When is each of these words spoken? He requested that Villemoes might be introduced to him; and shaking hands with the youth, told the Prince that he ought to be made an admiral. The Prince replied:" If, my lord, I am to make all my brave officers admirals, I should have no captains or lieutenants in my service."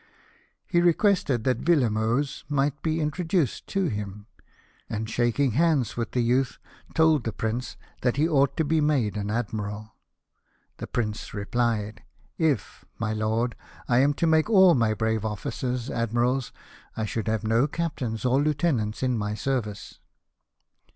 He 0.65 0.81
requested 0.81 1.43
that 1.43 1.59
Villemoes 1.61 2.43
might 2.49 2.81
be 2.81 2.99
introduced 2.99 3.67
to 3.67 3.85
him; 3.85 4.25
and 4.89 5.07
shaking 5.07 5.51
hands 5.51 5.95
with 5.95 6.13
the 6.13 6.21
youth, 6.23 6.57
told 6.95 7.23
the 7.23 7.31
Prince 7.31 7.77
that 8.01 8.17
he 8.17 8.27
ought 8.27 8.57
to 8.57 8.65
be 8.65 8.81
made 8.81 9.15
an 9.15 9.29
admiral. 9.29 9.93
The 10.77 10.87
Prince 10.87 11.35
replied:" 11.35 12.01
If, 12.55 12.83
my 12.97 13.13
lord, 13.13 13.55
I 13.87 13.99
am 13.99 14.15
to 14.15 14.25
make 14.25 14.49
all 14.49 14.73
my 14.73 14.95
brave 14.95 15.23
officers 15.23 15.91
admirals, 15.91 16.51
I 16.97 17.05
should 17.05 17.27
have 17.27 17.43
no 17.43 17.67
captains 17.67 18.25
or 18.25 18.41
lieutenants 18.41 19.03
in 19.03 19.15
my 19.15 19.35
service." 19.35 19.99